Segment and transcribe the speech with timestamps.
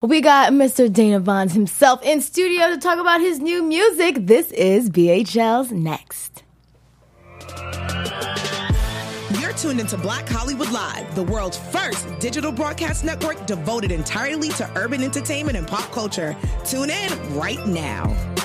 [0.00, 0.92] We got Mr.
[0.92, 4.14] Dana Vaughns himself in studio to talk about his new music.
[4.20, 6.44] This is BHL's Next.
[9.40, 14.70] You're tuned into Black Hollywood Live, the world's first digital broadcast network devoted entirely to
[14.76, 16.36] urban entertainment and pop culture.
[16.64, 18.37] Tune in right now.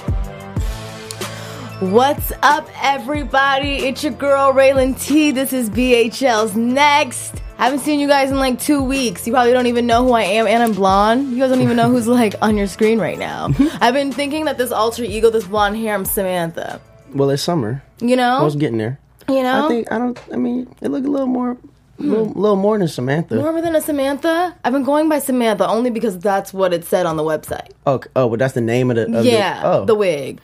[1.92, 3.86] What's up, everybody?
[3.88, 5.32] It's your girl, Raylan T.
[5.32, 7.42] This is BHL's Next.
[7.58, 9.28] I haven't seen you guys in like two weeks.
[9.28, 11.34] You probably don't even know who I am, and I'm blonde.
[11.34, 13.50] You guys don't even know who's like on your screen right now.
[13.82, 16.80] I've been thinking that this alter ego, this blonde hair, I'm Samantha.
[17.14, 17.84] Well, it's summer.
[18.00, 18.38] You know?
[18.38, 18.98] I was getting there.
[19.28, 19.66] You know?
[19.66, 20.18] I think I don't.
[20.32, 23.36] I mean, it look a little more, a little, little more than Samantha.
[23.36, 24.56] More than a Samantha?
[24.64, 27.72] I've been going by Samantha only because that's what it said on the website.
[27.86, 29.20] Oh, oh, but that's the name of the.
[29.20, 30.40] Of yeah, The, oh, the wig.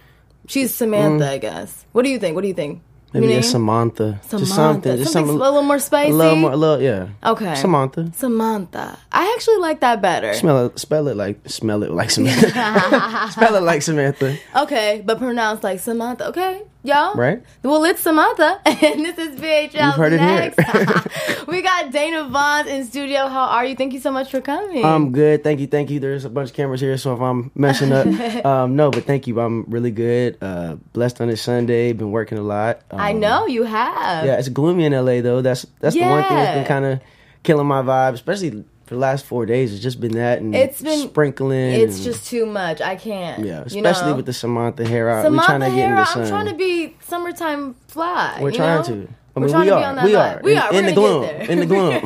[0.50, 1.30] She's Samantha, mm.
[1.30, 1.86] I guess.
[1.92, 2.34] What do you think?
[2.34, 2.82] What do you think?
[3.14, 3.52] maybe it's?
[3.52, 4.20] Samantha.
[4.24, 4.38] Samantha.
[4.40, 4.98] Just something.
[4.98, 6.12] Just Something something a little more spicy?
[6.12, 6.52] A little more.
[6.52, 6.82] A little.
[6.82, 7.10] Yeah.
[7.24, 7.54] Okay.
[7.54, 8.12] Samantha.
[8.16, 8.98] Samantha.
[9.12, 10.34] I actually like that better.
[10.34, 10.80] Smell it.
[10.80, 11.48] Spell it like.
[11.48, 12.50] Smell it like Samantha.
[13.32, 14.38] spell it like Samantha.
[14.56, 16.30] Okay, but pronounced like Samantha.
[16.30, 17.16] Okay, y'all.
[17.16, 17.44] Right.
[17.64, 19.74] Well, it's Samantha, and this is BHL.
[19.74, 20.54] You've heard it here.
[20.56, 21.48] next.
[21.48, 23.28] we got Dana Vaughns in studio.
[23.28, 23.76] How are you?
[23.76, 24.84] Thank you so much for coming.
[24.84, 25.44] I'm good.
[25.44, 25.68] Thank you.
[25.68, 26.00] Thank you.
[26.00, 28.06] There's a bunch of cameras here, so if I'm messing up,
[28.46, 29.40] um, no, but thank you.
[29.40, 30.38] I'm really good.
[30.42, 31.94] Uh, blessed on this Sunday.
[31.94, 32.82] Been working a lot.
[32.92, 34.26] Um, I know you have.
[34.26, 35.42] Yeah, it's gloomy in LA though.
[35.42, 37.02] That's that's the one thing that's been kind of
[37.44, 39.72] killing my vibe, especially for the last four days.
[39.72, 41.74] It's just been that and It's been- sprinkling.
[41.80, 42.82] It's and- just too much.
[42.82, 43.46] I can't.
[43.46, 44.16] yeah, you especially know?
[44.16, 45.18] with the Samantha hair out.
[45.24, 46.24] We're Samantha trying to get in the sun.
[46.24, 48.40] I'm trying to be summertime fly.
[48.42, 48.84] We're you trying know?
[49.06, 49.08] to.
[49.36, 49.84] I We're mean, trying we are.
[49.84, 50.42] on that We are.
[50.44, 50.72] We in, are.
[50.72, 51.24] We're in the gloom.
[51.24, 52.02] In the gloom.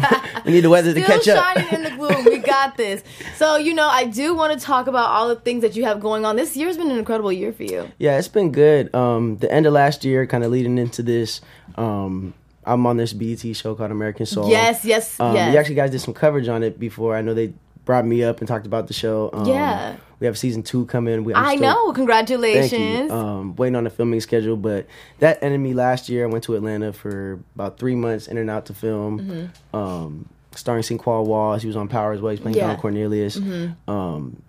[0.45, 1.41] we need the weather to catch up.
[1.55, 2.25] shining in the gloom.
[2.25, 3.01] We got this.
[3.37, 6.01] So you know, I do want to talk about all the things that you have
[6.01, 6.35] going on.
[6.35, 7.89] This year's been an incredible year for you.
[7.97, 8.93] Yeah, it's been good.
[8.93, 11.39] Um, the end of last year, kind of leading into this.
[11.75, 12.33] Um,
[12.65, 14.49] I'm on this BET show called American Soul.
[14.49, 15.53] Yes, yes, Um, yes.
[15.53, 17.15] You actually guys did some coverage on it before.
[17.15, 17.53] I know they
[17.85, 19.29] brought me up and talked about the show.
[19.33, 19.95] Um, Yeah.
[20.19, 21.25] We have season two coming.
[21.25, 21.91] We, I'm I still- know.
[21.93, 23.11] Congratulations.
[23.11, 24.85] Um, waiting on the filming schedule, but
[25.19, 26.23] that ended me last year.
[26.25, 29.49] I went to Atlanta for about three months, in and out to film.
[29.73, 31.61] Um, starring Sinqua Walls.
[31.61, 32.31] He was on Power as well.
[32.31, 32.67] He's playing Yeah.
[32.67, 33.37] Don Cornelius.
[33.87, 34.41] Um,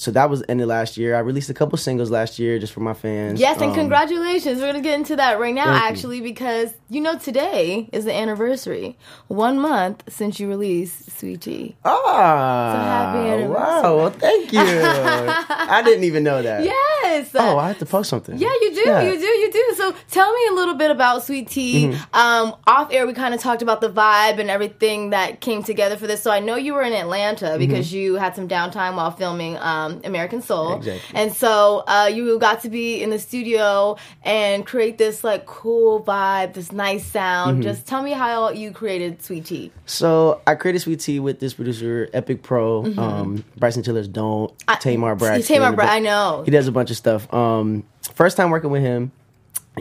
[0.00, 1.14] so that was ended last year.
[1.14, 3.38] I released a couple singles last year just for my fans.
[3.40, 4.58] Yes, and Um, congratulations.
[4.60, 5.88] We're going to get into that right now, Thank you.
[5.88, 8.96] actually, because you know, today is the anniversary.
[9.28, 11.76] One month since you released Sweet Tea.
[11.84, 13.54] Ah, So happy anniversary.
[13.82, 13.96] wow!
[13.96, 14.60] Well, thank you.
[14.64, 16.64] I didn't even know that.
[16.64, 17.30] Yes.
[17.34, 18.36] Oh, I have to post something.
[18.38, 19.02] Yeah, you do, Yeah.
[19.02, 19.64] you do, you do.
[19.76, 21.86] So tell me a little bit about Sweet Tea.
[21.86, 22.14] Mm-hmm.
[22.16, 25.96] Um, off air, we kind of talked about the vibe and everything that came together
[25.96, 26.22] for this.
[26.22, 29.89] So I know you were in Atlanta because you had some downtime while filming um,
[30.04, 30.88] American Soul, Mm-hmm.
[30.88, 31.20] Exactly.
[31.20, 36.02] and so uh, you got to be in the studio and create this like cool
[36.02, 37.54] vibe, this nice sound.
[37.58, 37.62] Mm-hmm.
[37.62, 39.72] Just tell me how you created Sweet Tea.
[39.86, 45.14] So I created Sweet Tea with this producer, Epikh Pro, um, Bryson Tiller's Don't, Tamar
[45.16, 45.42] Braxton.
[45.56, 45.62] Mm-hmm.
[45.64, 46.42] Tamar Bra- I know.
[46.44, 47.32] He does a bunch of stuff.
[47.32, 47.84] Um,
[48.14, 49.12] first time working with him,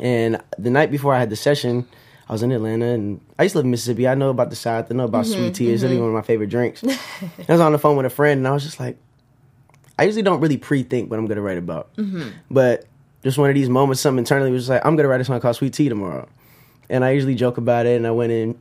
[0.02, 1.88] and the night before I had the session,
[2.28, 4.08] I was in Atlanta, and I used to live in Mississippi.
[4.08, 4.92] I know about the South.
[4.92, 5.72] I know about Mm-hmm, sweet tea.
[5.72, 6.84] It's really one of my favorite drinks.
[6.84, 6.98] I
[7.48, 8.98] was on the phone with a friend, and I was just like,
[10.00, 12.30] I usually don't really pre-think what I'm gonna write about, Mm-hmm.
[12.50, 12.86] but
[13.24, 15.40] just one of these moments, something internally was just like, I'm gonna write a song
[15.42, 16.28] called Sweet Tea tomorrow,
[16.90, 17.98] and I usually joke about it.
[17.98, 18.58] And I went in,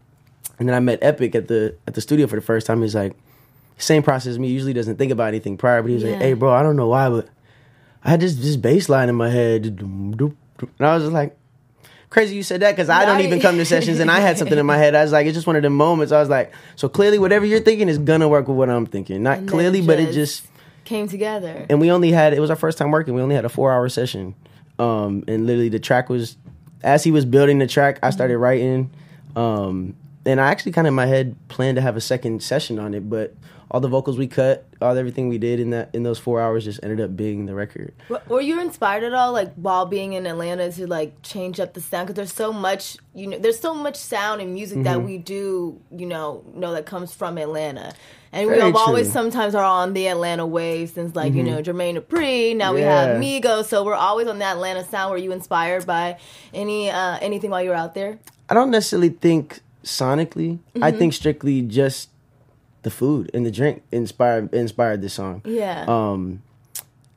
[0.58, 2.82] and then I met Epikh at the at the studio for the first time.
[2.82, 3.14] He's like,
[3.76, 4.48] same process as me.
[4.48, 6.10] Usually doesn't think about anything prior, but he was Yeah.
[6.12, 7.28] like, Hey, bro, I don't know why, but
[8.04, 10.32] I had this this bass line in my head, and
[10.80, 11.36] I was just like.
[12.10, 14.56] Crazy you said that because I don't even come to sessions and I had something
[14.58, 14.94] in my head.
[14.94, 16.10] I was like, it's just one of the moments.
[16.10, 19.22] I was like, so clearly, whatever you're thinking is gonna work with what I'm thinking.
[19.22, 20.46] Not And clearly, but it just
[20.88, 21.66] came together.
[21.70, 23.14] and we only had it was our first time working.
[23.14, 24.34] We only had a four hour session,
[24.78, 26.36] um, and literally the track was
[26.82, 28.90] as he was building the track, I started writing,
[29.36, 32.78] um, and I actually kind of in my head planned to have a second session
[32.78, 33.34] on it, but
[33.70, 36.64] all the vocals we cut, all everything we did in that in those four hours
[36.64, 37.92] just ended up being the record.
[38.28, 41.80] Were you inspired at all, like while being in Atlanta, to like change up the
[41.80, 42.06] sound?
[42.06, 44.84] Because there's so much, you know, there's so much sound and music Mm-hmm.
[44.84, 47.92] that we do, you know, know that comes from Atlanta,
[48.32, 51.62] and we Very have always sometimes are on the Atlanta wave since like you know
[51.62, 52.54] Jermaine Dupri.
[52.56, 55.10] Now we have Migos, so we're always on the Atlanta sound.
[55.10, 56.18] Were you inspired by
[56.52, 58.18] any uh, anything while you were out there?
[58.48, 60.58] I don't necessarily think sonically.
[60.76, 60.98] I Mm-hmm.
[60.98, 62.10] think strictly just
[62.82, 65.42] the food and the drink inspired inspired this song.
[65.44, 65.84] Yeah.
[65.88, 66.42] Um,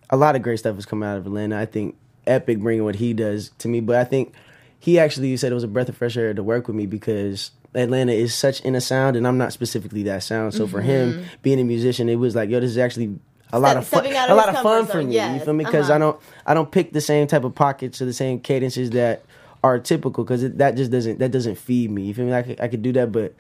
[0.10, 1.58] a lot of great stuff has come out of Atlanta.
[1.58, 1.96] I think
[2.28, 4.34] Epikh bringing what he does to me, but I think
[4.80, 7.52] he actually said it was a breath of fresh air to work with me because
[7.74, 10.54] Atlanta is such in a sound, and I'm not specifically that sound.
[10.54, 13.18] So for him being a musician, it was like, yo, this is actually
[13.54, 15.14] a lot of fun, a lot of fun for me.
[15.16, 15.64] yes, You feel me?
[15.64, 15.96] Because uh-huh.
[15.96, 19.24] I don't, I don't pick the same type of pockets or the same cadences that
[19.64, 22.04] are typical because that just doesn't that doesn't feed me.
[22.04, 22.34] You feel me?
[22.34, 23.36] I could, I could do that, but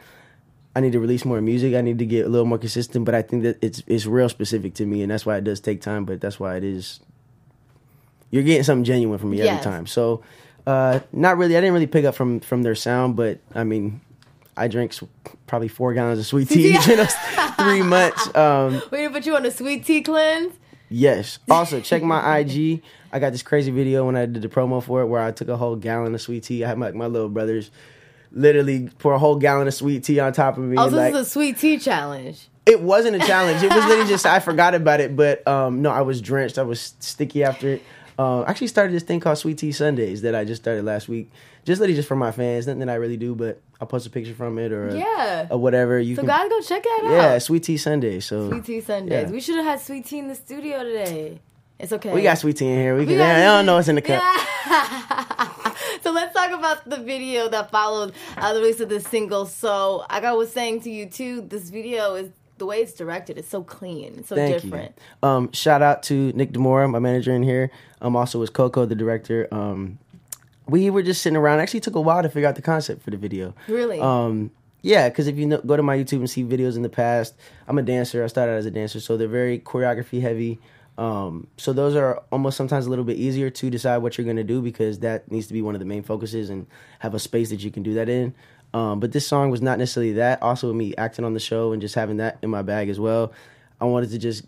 [0.75, 1.75] I need to release more music.
[1.75, 3.05] I need to get a little more consistent.
[3.05, 5.59] But I think that it's it's real specific to me, and that's why it does
[5.59, 6.05] take time.
[6.05, 6.99] But that's why it is.
[8.29, 9.47] You're getting something genuine from me Yes.
[9.49, 9.87] every time.
[9.87, 10.23] So,
[10.65, 11.57] uh, not really.
[11.57, 13.99] I didn't really pick up from from their sound, but I mean,
[14.57, 14.93] I drank
[15.47, 16.89] probably four gallons of sweet tea Yeah.
[16.91, 17.13] in those
[17.59, 18.27] three months.
[18.35, 20.53] Um, gonna put you on a sweet tea cleanse.
[20.89, 21.39] Yes.
[21.49, 22.81] Also, check my IG.
[23.13, 25.47] I got this crazy video when I did the promo for it where I took
[25.47, 26.63] a whole gallon of sweet tea.
[26.65, 27.71] I had my, my little brothers
[28.31, 30.77] literally pour a whole gallon of sweet tea on top of me.
[30.77, 32.47] Oh, so like, this is a sweet tea challenge.
[32.65, 33.63] it wasn't a challenge.
[33.63, 35.15] It was literally just I forgot about it.
[35.15, 36.57] But um, no, I was drenched.
[36.57, 37.83] I was sticky after it.
[38.19, 41.07] Uh, I actually started this thing called Sweet Tea Sundays that I just started last
[41.07, 41.31] week.
[41.65, 42.67] Just literally just for my fans.
[42.67, 45.47] Nothing that I really do, but I'll post a picture from it or Yeah.
[45.49, 45.99] or whatever.
[45.99, 47.11] You So can, gotta go check that out.
[47.11, 48.25] yeah, Sweet Tea Sundays.
[48.25, 49.25] So Sweet tea Sundays.
[49.27, 49.31] Yeah.
[49.31, 51.39] We should have had sweet tea in the studio today.
[51.79, 52.13] It's okay.
[52.13, 52.95] we got sweet tea in here.
[52.95, 53.17] We can.
[53.17, 54.21] got I don't know what's in the cup.
[54.21, 55.73] Yeah.
[56.03, 59.45] so let's talk about the video that followed uh, the release of this single.
[59.47, 62.29] So, like I was saying to you too, this video is
[62.61, 63.39] the way it's directed.
[63.39, 64.13] It's so clean.
[64.19, 64.95] It's so Thank different.
[65.23, 65.27] you.
[65.27, 67.71] Um, shout out to Nick Demora, my manager in here.
[68.01, 69.47] Um, also was Coco, the director.
[69.51, 69.97] Um,
[70.67, 71.57] we were just sitting around.
[71.57, 73.55] It actually took a while to figure out the concept for the video.
[73.67, 73.99] Really?
[73.99, 74.51] Um,
[74.83, 77.33] yeah, because if you know, go to my YouTube and see videos in the past,
[77.67, 78.23] I'm a dancer.
[78.23, 80.59] I started as a dancer, so they're very choreography heavy.
[80.99, 84.43] Um, so those are almost sometimes a little bit easier to decide what you're gonna
[84.43, 86.67] do because that needs to be one of the main focuses and
[86.99, 88.35] have a space that you can do that in.
[88.73, 90.41] Um, but this song was not necessarily that.
[90.41, 93.33] Also, me acting on the show and just having that in my bag as well,
[93.81, 94.45] I wanted to just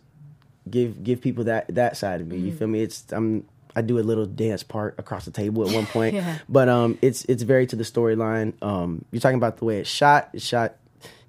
[0.70, 2.38] give give people that that side of me.
[2.38, 2.82] You feel me?
[2.82, 6.38] It's I'm I do a little dance part across the table at one point, Yeah.
[6.48, 8.54] but um, it's it's very to the storyline.
[8.64, 10.30] Um, you're talking about the way it's shot.
[10.34, 10.76] It's shot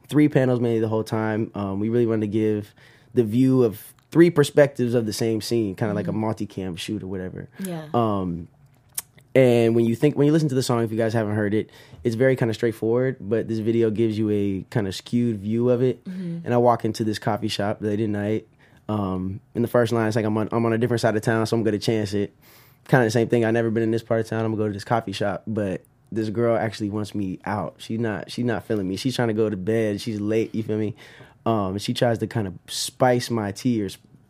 [0.09, 1.51] three panels mainly the whole time.
[1.55, 2.75] Um, we really wanted to give
[3.15, 7.03] the view of three perspectives of the same scene, kind of like a multicam shoot
[7.03, 7.49] or whatever.
[7.59, 7.87] Yeah.
[7.95, 8.47] Um,
[9.35, 11.55] and when you think when you listen to the song, if you guys haven't heard
[11.55, 11.71] it,
[12.05, 13.17] it's very kind of straightforward.
[13.21, 16.03] But this video gives you a kind of skewed view of it.
[16.45, 18.47] And I walk into this coffee shop late at night.
[18.89, 21.23] Um, in the first line, it's like I'm on I'm on a different side of
[21.23, 22.35] town, so I'm gonna chance it.
[22.87, 23.45] Kind of the same thing.
[23.45, 24.45] I never been in this part of town.
[24.45, 25.83] I'm gonna go to this coffee shop, but
[26.13, 27.77] this girl actually wants me out.
[27.79, 28.97] She's not she's not feeling me.
[28.97, 30.01] She's trying to go to bed.
[30.01, 30.55] She's late.
[30.55, 30.95] You feel me?
[31.45, 33.89] Um, she tries to kind of spice my tea or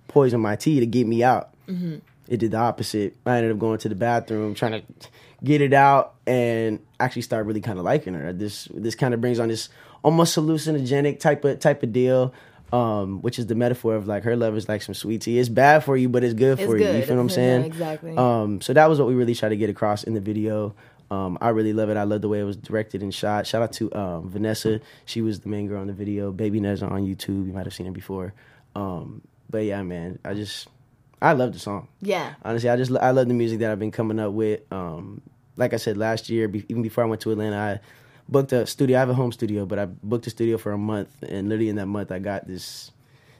[0.08, 1.50] poison my tea to get me out
[2.28, 3.16] it did the opposite.
[3.26, 4.82] I ended up going to the bathroom trying to
[5.42, 8.32] get it out and actually start really kind of liking her.
[8.32, 9.68] This this kind of brings on this
[10.02, 12.32] almost hallucinogenic type of type of deal.
[12.72, 15.38] Um, which is the metaphor of like her love is like some sweet tea.
[15.38, 16.84] It's bad for you, but it's good It's for you.
[16.86, 17.04] You good.
[17.06, 17.64] feel what I'm Yeah, saying?
[17.66, 18.16] exactly.
[18.16, 20.74] Um, so that was what we really tried to get across in the video.
[21.08, 21.96] Um, I really love it.
[21.96, 23.46] I love the way it was directed and shot.
[23.46, 24.80] Shout out to um, Vanessa.
[25.04, 26.32] She was the main girl in the video.
[26.32, 27.46] Baby Neza on YouTube.
[27.46, 28.32] You might have seen her before.
[28.74, 30.66] Um, but yeah, man, I just
[31.22, 32.34] I love the song yeah.
[32.44, 35.20] honestly i just i love the music that i've been coming up with um
[35.56, 37.80] like i said last year be, even before i went to atlanta i
[38.28, 40.78] booked a studio i have a home studio but i booked a studio for a
[40.78, 42.90] month and literally in that month i got this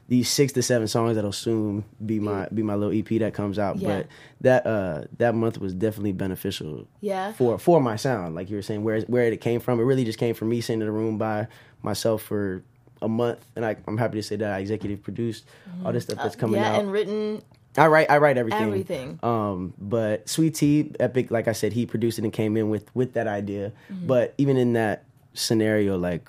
[0.07, 3.59] these six to seven songs that'll soon be my be my little ep that comes
[3.59, 3.89] out Yeah.
[3.89, 4.07] but
[4.43, 7.33] that uh that month was definitely beneficial Yeah.
[7.33, 10.05] for for my sound like you were saying where where it came from it really
[10.05, 11.49] just came from me sitting in a room by
[11.83, 12.63] myself for
[13.03, 15.45] a month and I, i'm happy to say that i executive produced
[15.85, 16.65] all this stuff that's coming Mm-hmm.
[16.65, 17.43] Uh, yeah, out and written
[17.77, 18.63] I write I write everything.
[18.63, 19.19] Everything.
[19.23, 22.95] Um, but Sweet Tea, Epikh, like I said, he produced it and came in with
[22.95, 23.73] with that idea.
[23.93, 24.07] Mm-hmm.
[24.07, 26.29] But even in that scenario, like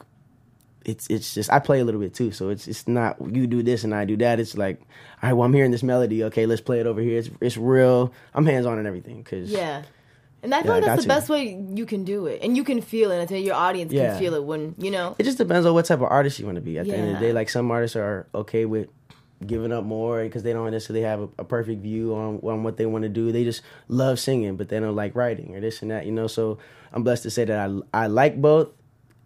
[0.86, 3.62] it's it's just I play a little bit too, so it's it's not you do
[3.64, 4.40] this and I do that.
[4.40, 6.24] It's like, all right, well I'm hearing this melody.
[6.26, 7.18] Okay, let's play it over here.
[7.20, 8.14] It's it's real.
[8.34, 9.84] I'm hands on and everything because Yeah.
[10.44, 12.44] And I feel Yeah, like that's the best way you can do it.
[12.44, 14.12] And you can feel it until your audience Yeah.
[14.12, 15.16] can feel it when, you know.
[15.18, 16.78] it just depends on what type of artist you want to be.
[16.78, 18.90] At the end of the day, like some artists are okay with
[19.48, 22.78] giving up more because they don't necessarily have a, a perfect view on on what
[22.78, 23.32] they want to do.
[23.32, 26.06] They just love singing, but they don't like writing or this and that.
[26.06, 26.58] You know, so
[26.94, 28.70] I'm blessed to say that I I like both,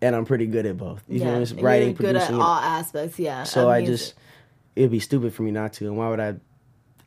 [0.01, 1.03] and I'm pretty good at both.
[1.07, 1.25] You yeah.
[1.25, 3.43] know, it's you're writing, good at all aspects, yeah.
[3.43, 4.13] so I just
[4.75, 5.85] it'd be stupid for me not to.
[5.88, 6.35] And why would I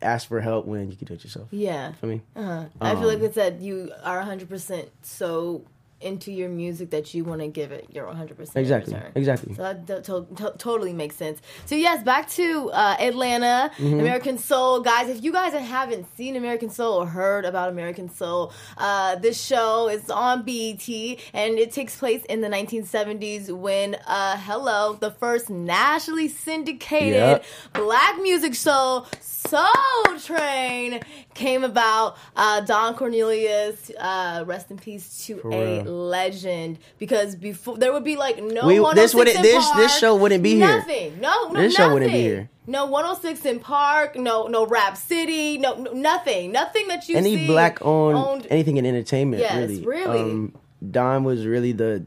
[0.02, 1.48] ask for help when you can do it yourself?
[1.52, 1.92] Yeah.
[1.92, 2.64] For me, Uh-huh.
[2.80, 5.64] I feel like Um, it's that you are 100% so
[6.02, 9.12] into your music that you want to give it your 100% exactly, return.
[9.14, 9.54] exactly.
[9.54, 11.40] So that to- to- to- totally makes sense.
[11.66, 14.00] So yes, back to uh, Atlanta, Mm-hmm.
[14.00, 15.08] American Soul, guys.
[15.08, 19.88] If you guys haven't seen American Soul or heard about American Soul, uh, this show
[19.88, 20.88] is on BET
[21.32, 27.44] and it takes place in the 1970s when uh, Hello, the first nationally syndicated Yep.
[27.74, 29.06] black music show.
[29.52, 31.00] Soul Train
[31.34, 32.16] came about.
[32.34, 35.92] Uh, Don Cornelius, uh, rest in peace to For a real.
[35.92, 36.78] legend.
[36.98, 40.14] Because before there would be like no We- 106 this wouldn't- in this- this show
[40.16, 40.66] wouldn't be here.
[40.78, 41.20] Nothing.
[41.20, 42.48] No, no, This show wouldn't be here.
[42.66, 44.16] No 106 in Park.
[44.16, 45.58] No, no Rap City.
[45.58, 46.52] No, no nothing.
[46.52, 49.84] Nothing that you Any see black owned, owned anything in entertainment, Yes, really.
[49.84, 50.20] really.
[50.20, 50.52] Um,
[50.90, 52.04] Don was really the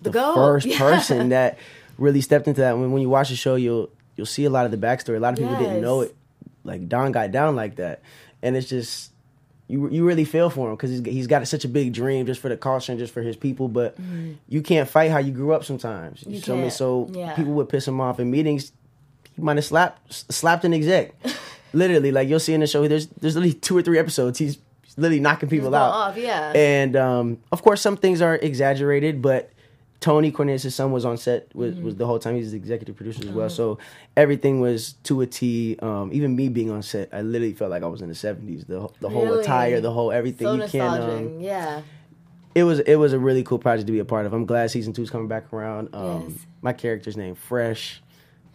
[0.00, 0.34] the the goat.
[0.36, 0.78] first Yeah.
[0.78, 1.58] person that
[1.98, 2.78] really stepped into that.
[2.78, 5.16] When when you watch the show, you'll you'll see a lot of the backstory.
[5.16, 6.10] A lot of people didn't know Yes.
[6.10, 6.16] it.
[6.68, 8.02] Like Don got down like that,
[8.42, 9.10] and it's just
[9.66, 12.40] you you really feel for him because he's he's got such a big dream just
[12.40, 13.68] for the culture and just for his people.
[13.68, 13.96] But
[14.48, 16.20] you can't fight how you grew up sometimes.
[16.20, 16.30] Mm-hmm.
[16.32, 16.72] You I mean, can't.
[16.72, 17.34] so Yeah.
[17.34, 18.72] people would piss him off in meetings.
[19.34, 21.14] He might have slapped slapped an exec.
[21.72, 24.38] literally, like you'll see in the show, there's there's literally two or three episodes.
[24.38, 24.58] He's
[24.96, 25.90] literally knocking people going out.
[25.92, 26.52] off, yeah.
[26.54, 29.50] And um, of course, some things are exaggerated, but
[30.00, 31.84] Tony Cornelius' son was on set was, Mm-hmm.
[31.84, 32.36] was the whole time.
[32.36, 33.78] He's the executive producer as well, so
[34.16, 35.76] everything was to a T.
[35.82, 38.64] Um, even me being on set, I literally felt like I was in the seventies.
[38.64, 39.40] The whole- the whole Really?
[39.42, 40.46] attire, the whole everything.
[40.46, 40.72] So you can't.
[41.00, 41.26] nostalgic.
[41.26, 41.82] Um, yeah.
[42.54, 44.32] it was it was a really cool project to be a part of.
[44.32, 45.88] I'm glad season two's coming back around.
[45.94, 46.46] Um, Yes.
[46.62, 48.02] My character's named Fresh.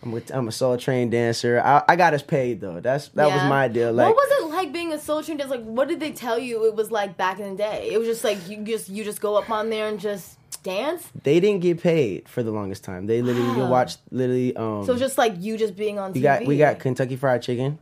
[0.01, 1.62] I'm with, I'm a soul train dancer.
[1.63, 2.79] I, I got us paid though.
[2.81, 3.93] That's that was my deal.
[3.93, 5.55] Like what was it like being a soul train dancer?
[5.55, 7.89] Like, what did they tell you it was like back in the day?
[7.91, 11.08] It was just like you just you just go up on there and just dance.
[11.24, 13.05] they didn't get paid for the longest time.
[13.08, 13.70] They literally you Wow.
[13.72, 14.55] watch literally.
[14.55, 16.15] Um, So just like you just being on TV.
[16.15, 17.77] we got we got Kentucky Fried Chicken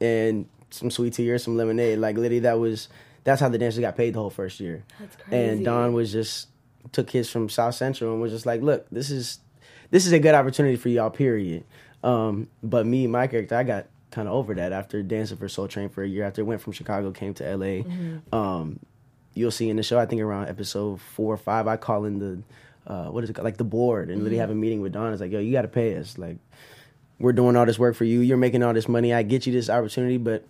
[0.00, 1.98] and some sweet tea or some lemonade.
[1.98, 2.88] Like literally, that was
[3.24, 4.84] that's how the dancers got paid the whole first year.
[5.00, 5.36] That's crazy.
[5.50, 6.48] And Don was just
[6.92, 9.38] took his from South Central and was just like, look, this is
[9.90, 11.10] this is a good opportunity for y'all.
[11.10, 11.64] Period.
[12.04, 15.66] Um, but me, my character, I got kind of over that after dancing for Soul
[15.68, 16.24] Train for a year.
[16.24, 17.82] After it went from Chicago, came to LA.
[17.82, 18.34] Mm-hmm.
[18.34, 18.78] Um,
[19.36, 19.98] you'll see in the show.
[19.98, 22.42] I think around episode four or five, I call in the
[22.92, 23.44] uh, what is it called?
[23.44, 24.24] like the board and Mm-hmm.
[24.24, 25.12] literally have a meeting with Don.
[25.12, 26.18] It's like, yo, you got to pay us.
[26.18, 26.36] Like
[27.18, 28.20] we're doing all this work for you.
[28.20, 29.12] You're making all this money.
[29.14, 30.44] I get you this opportunity, but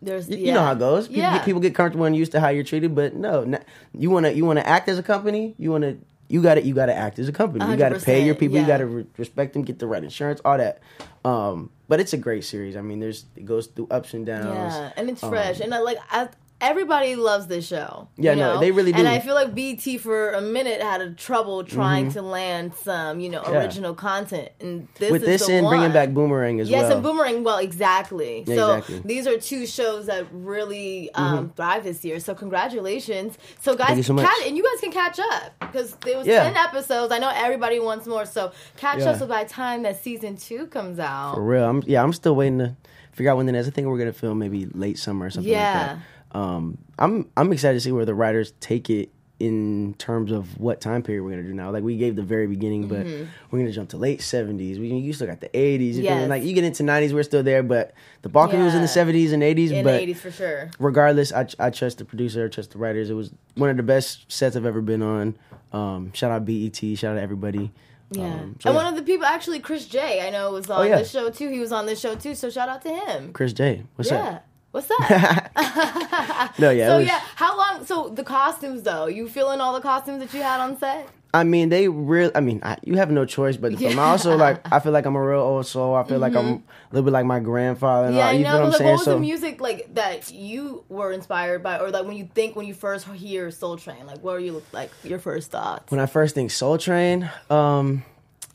[0.00, 0.46] There's you, yeah.
[0.46, 1.08] you know how it goes.
[1.08, 1.36] People, Yeah.
[1.38, 3.64] get, people get comfortable and used to how you're treated, but no, n-
[3.96, 5.54] you want to you want to act as a company.
[5.58, 5.98] You want to
[6.28, 7.64] you got to you got to act as a company.
[7.70, 8.58] You got to pay your 100%, people.
[8.58, 10.78] You got to re- respect them, get the right insurance, all that.
[11.24, 12.76] Um, but it's a great series.
[12.76, 14.46] I mean, there's it goes through ups and downs.
[14.74, 16.28] Yeah, and it's fresh, and I, like I,
[16.62, 18.08] everybody loves this show.
[18.16, 18.98] Yeah, you no, they really do.
[19.00, 19.08] And.
[19.08, 23.28] I feel like BET for a minute had a trouble trying to land some, you
[23.28, 23.52] know, Mm-hmm.
[23.54, 23.60] Yeah.
[23.60, 25.72] original content, and this With is this and one.
[25.76, 26.92] bringing back Boomerang as Yes, well.
[26.92, 27.42] and Boomerang.
[27.44, 28.44] Well, exactly.
[28.46, 28.98] Yeah, so exactly.
[29.00, 29.08] Mm-hmm.
[29.08, 32.20] these are two shows that really um, thrive this year.
[32.20, 33.36] So congratulations.
[33.60, 36.44] So guys, you so catch, and you guys can catch up because there was Yeah.
[36.44, 37.12] ten episodes.
[37.12, 39.18] I know everybody wants more, so catch up.
[39.18, 41.64] So by the time that season two comes out, For real.
[41.68, 42.76] I'm yeah, I'm still waiting to
[43.12, 45.50] figure out when the next I think we're gonna film maybe late summer or something
[45.52, 45.72] Yeah.
[45.78, 45.98] like that.
[46.32, 50.80] Um I'm I'm excited to see where the writers take it in terms of what
[50.80, 51.70] time period we're gonna do now.
[51.72, 54.78] Like we gave the very beginning, but we're gonna jump to late seventies.
[54.78, 55.96] We you still got the eighties.
[55.96, 56.04] Mm-hmm.
[56.04, 56.28] Yes.
[56.30, 58.82] Like you get into nineties, we're still there, but the bulk of it was in
[58.82, 59.72] the seventies and eighties.
[59.72, 60.70] in But the eighties for sure.
[60.78, 63.10] regardless, I I trust the producer, I trust the writers.
[63.10, 65.36] It was one of the best sets I've ever been on.
[65.72, 67.72] Um, shout out BET, shout out everybody.
[68.12, 68.24] Yeah.
[68.24, 68.84] Um, so and yeah.
[68.84, 70.98] one of the people, actually, Chris J, I know was on Oh, yeah.
[70.98, 71.48] this show too.
[71.48, 72.34] He was on this show too.
[72.34, 73.32] So shout out to him.
[73.32, 73.84] Chris J.
[73.96, 74.22] What's yeah.
[74.24, 74.46] up?
[74.72, 74.98] What's up?
[76.58, 76.88] No, yeah.
[76.88, 77.84] so was- yeah, how long?
[77.86, 81.08] So the costumes though, you feeling all the costumes that you had on set?
[81.34, 82.34] I mean, they really.
[82.36, 83.98] I mean, I, you have no choice but to film.
[83.98, 84.60] I also like.
[84.70, 85.94] I feel like I'm a real old soul.
[85.94, 88.08] I feel like I'm a little bit like my grandfather.
[88.08, 88.18] And Mm-hmm.
[88.18, 88.50] Yeah, all, you know.
[88.50, 88.88] feel what I'm like, saying?
[88.90, 92.28] what was so the music like that you were inspired by, or like when you
[92.34, 95.90] think when you first hear Soul Train, like what are you like your first thoughts?
[95.90, 98.04] when I first think Soul Train, um,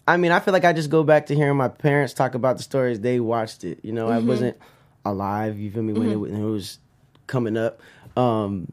[0.07, 2.57] I mean, I feel like I just go back to hearing my parents talk about
[2.57, 3.79] the stories they watched it.
[3.83, 4.27] You know, I Mm-hmm.
[4.27, 4.57] wasn't
[5.11, 5.57] alive.
[5.59, 6.79] You feel me when, it, when it was
[7.27, 7.79] coming up.
[8.15, 8.71] Um,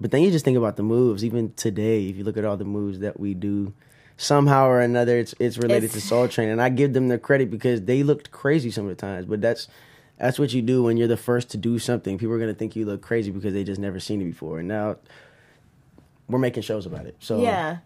[0.00, 1.24] but then you just think about the moves.
[1.24, 3.72] Even today, if you look at all the moves that we do,
[4.16, 7.18] somehow or another, it's it's related It's- to Soul Train, and I give them the
[7.18, 9.26] credit because they looked crazy some of the times.
[9.26, 9.68] But that's
[10.18, 12.18] that's what you do when you're the first to do something.
[12.18, 14.58] People are gonna think you look crazy because they just never seen it before.
[14.58, 14.96] And now
[16.28, 17.16] we're making shows about it.
[17.20, 17.78] So Yeah.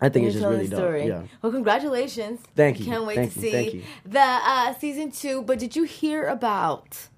[0.00, 1.06] I think it's just really the dope.
[1.06, 1.22] Yeah.
[1.42, 2.40] Well, congratulations.
[2.56, 2.86] Thank you.
[2.86, 3.50] Can't wait Thank to you.
[3.50, 5.42] See the uh, season two.
[5.42, 7.08] But did you hear about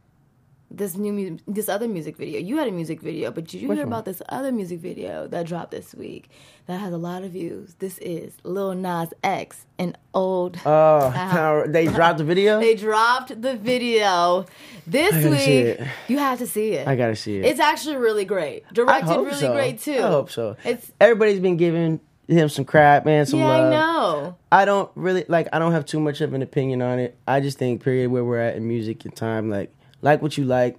[0.76, 2.40] this new mu- this other music video?
[2.40, 3.92] You had a music video, but did you Which hear one?
[3.92, 6.30] about this other music video that dropped this week
[6.66, 7.74] that has a lot of views?
[7.78, 10.58] This is Lil Nas X, an old.
[10.64, 12.60] Oh, they dropped the video.
[12.60, 14.46] they dropped the video
[14.86, 15.86] this week.
[16.08, 16.88] You have to see it.
[16.88, 17.44] I gotta see it.
[17.44, 18.64] It's actually really great.
[18.72, 19.52] Directed really so.
[19.52, 19.98] great too.
[19.98, 20.56] I hope so.
[20.64, 23.26] It's Everybody's been giving him some crap, man.
[23.26, 23.66] Some yeah, love.
[23.66, 24.36] I know.
[24.50, 25.48] I don't really like.
[25.52, 27.16] I don't have too much of an opinion on it.
[27.26, 30.44] I just think, period, where we're at in music and time, like like what you
[30.44, 30.76] like,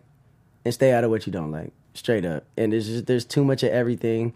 [0.66, 1.72] and stay out of what you don't like.
[1.96, 2.44] Straight up.
[2.58, 4.34] And there's just there's too much of everything.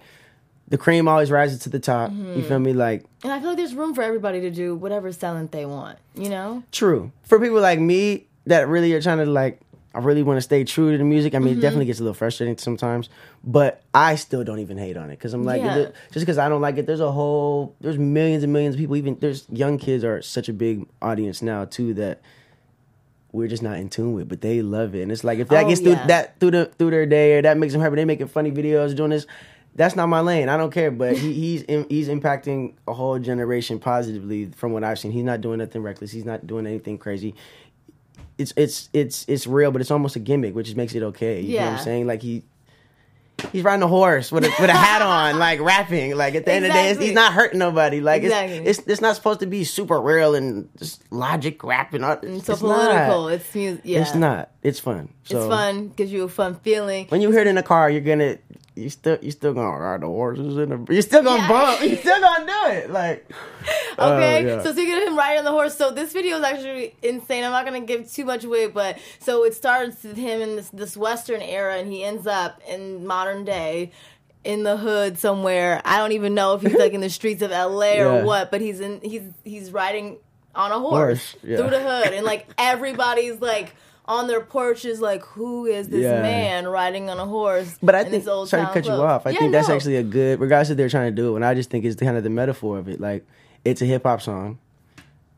[0.69, 2.11] The cream always rises to the top.
[2.11, 2.41] You Mm-hmm.
[2.47, 2.73] feel me?
[2.73, 5.97] Like And I feel like there's room for everybody to do whatever talent they want.
[6.15, 6.63] You know?
[6.71, 9.59] true for people like me that really are trying to like.
[9.95, 11.33] I really want to stay true to the music.
[11.33, 11.57] I mean, Mm-hmm.
[11.59, 13.09] it definitely gets a little frustrating sometimes,
[13.43, 15.85] but I still don't even hate on it because I'm like, Yeah.
[16.11, 18.95] just because I don't like it, there's a whole, there's millions and millions of people.
[18.95, 22.21] Even there's young kids are such a big audience now too that
[23.31, 25.01] we're just not in tune with, but they love it.
[25.01, 26.07] And it's like if that Oh, gets through yeah.
[26.07, 28.95] that through the through their day or that makes them happy, they making funny videos
[28.95, 29.25] doing this.
[29.75, 30.49] that's not my lane.
[30.49, 30.89] I don't care.
[30.91, 35.11] But he, he's in, he's impacting a whole generation positively from what I've seen.
[35.11, 36.11] He's not doing nothing reckless.
[36.11, 37.35] He's not doing anything crazy.
[38.37, 41.41] It's it's it's it's real, but it's almost a gimmick, which makes it okay.
[41.41, 41.77] You know what Yeah.
[41.77, 42.07] I'm saying?
[42.07, 42.43] Like he
[43.51, 45.01] he's riding a horse with a with a hat
[45.33, 46.15] on, like rapping.
[46.15, 48.01] Like at the end of the day, he's not hurting nobody.
[48.01, 48.57] Like Exactly.
[48.59, 52.03] it's, it's it's not supposed to be super real and just logic rapping.
[52.03, 53.23] Uh, it's, It's so it's political.
[53.23, 53.33] Not.
[53.33, 53.81] It's music.
[53.83, 54.01] Yeah.
[54.01, 54.51] It's not.
[54.63, 55.13] It's fun.
[55.23, 55.89] So It's fun.
[55.89, 57.07] Gives you a fun feeling.
[57.09, 58.37] when you hear it in the car, you're gonna
[58.77, 60.93] you still you still gonna ride the horses in the.
[60.93, 61.47] You're still gonna Yeah.
[61.49, 61.81] bump.
[61.81, 62.89] You're still gonna do it.
[62.91, 63.29] Like
[63.99, 64.63] Okay, oh, yeah.
[64.63, 67.43] so speaking of him riding on the horse, so this video is actually insane.
[67.43, 70.69] I'm not gonna give too much away, but so it starts with him in this
[70.69, 73.91] this Western era, and he ends up in modern day.
[74.43, 77.51] In the hood somewhere, I don't even know if he's like in the streets of
[77.51, 80.19] LA or what, but he's in he's he's riding
[80.55, 80.91] on a horse,
[81.33, 81.57] Horse, yeah.
[81.57, 83.75] through the hood, and like everybody's like
[84.07, 86.21] on their porches, like who is this Yeah.
[86.21, 87.77] man riding on a horse?
[87.83, 89.27] But I think sorry to cut you off.
[89.27, 89.75] I Yeah, think that's no.
[89.75, 91.31] actually a good, regardless if they're trying to do it.
[91.31, 93.01] When I just think it's kind of the metaphor of it.
[93.01, 93.25] Like
[93.65, 94.59] it's a hip hop song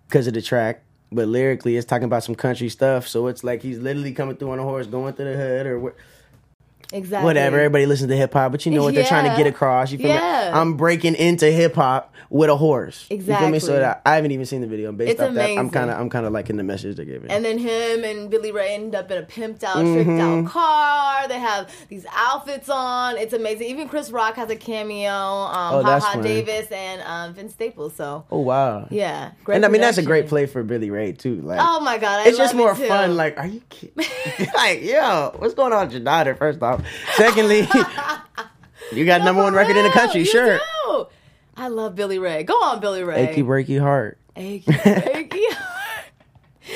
[0.08, 3.08] because of the track, but lyrically it's talking about some country stuff.
[3.08, 5.80] So it's like he's literally coming through on a horse, going through the hood or
[5.80, 5.94] wh-
[6.92, 7.58] exactly whatever.
[7.58, 9.92] Everybody listens to hip hop, but you know what they're trying to get across.
[9.92, 10.52] You feel Yeah.
[10.54, 10.60] me?
[10.60, 13.06] I'm breaking into hip hop with a horse.
[13.10, 13.60] You feel me?
[13.60, 14.92] So that, I haven't even seen the video.
[14.92, 15.70] Based It's off that, I'm amazing.
[15.72, 17.32] kind of I'm kind of liking the message they gave it.
[17.32, 19.94] And then him and Billy Ray end up in a pimped out, Mm-hmm.
[20.04, 21.28] tricked out car.
[21.28, 23.18] They have these outfits on.
[23.18, 23.68] It's amazing.
[23.68, 25.12] Even Chris Rock has a cameo.
[25.12, 26.24] Um, Oh, that's Haha fun.
[26.24, 27.94] Davis and um, Vince Staples.
[27.96, 28.88] So oh wow.
[28.90, 29.56] yeah, great.
[29.58, 31.42] And I mean that's a great play for Billy Ray too.
[31.42, 33.16] Like Oh my god, I it's just more it fun.
[33.16, 34.06] Like, are you kidding?
[34.56, 36.36] like, yo, what's going on with your daughter?
[36.36, 36.79] First off,
[37.16, 37.60] secondly,
[38.94, 40.22] you got number one record in the country.
[40.22, 40.60] you Sure.
[40.86, 41.08] do.
[41.58, 42.44] I love Billy Ray.
[42.44, 43.28] Go on, Billy Ray.
[43.30, 44.18] Achy breaky heart.
[44.36, 45.42] Achy, achy.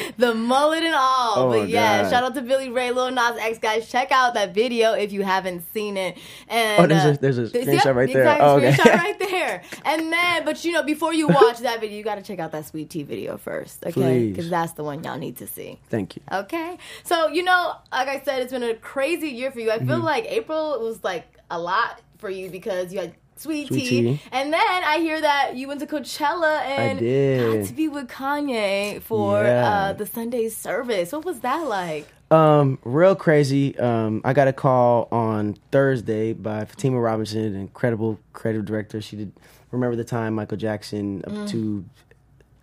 [0.18, 1.34] the mullet and all.
[1.38, 2.10] Oh, but yeah, God.
[2.10, 3.90] shout out to Billy Ray, Lil Nas X, guys.
[3.90, 6.18] Check out that video if you haven't seen it.
[6.48, 8.38] And Oh, there's a- uh, there's a screenshot right there.
[8.42, 8.72] Oh, okay.
[8.72, 9.64] screenshot right there.
[9.86, 12.52] And then, but you know, before you watch that video, you got to check out
[12.54, 14.30] that Sweet Tea video first, okay?
[14.30, 15.80] Because that's the one y'all need to see.
[15.90, 16.22] Thank you.
[16.32, 16.78] Okay.
[17.04, 19.70] So, you know, like I said, it's been a crazy year for you.
[19.72, 19.88] I Mm-hmm.
[19.88, 24.02] feel like April was like a lot for you because you had sweet, Sweet tea.
[24.02, 24.22] tea.
[24.32, 29.02] And then I hear that you went to Coachella and got to be with Kanye
[29.02, 29.70] for Yeah.
[29.70, 31.12] uh, the Sunday service.
[31.12, 32.08] What was that like?
[32.32, 33.78] Um, real crazy.
[33.78, 39.02] Um, I got a call on Thursday by Fatima Robinson, an incredible creative director.
[39.02, 39.32] She did
[39.72, 41.86] Remember the Time, Michael Jackson, up to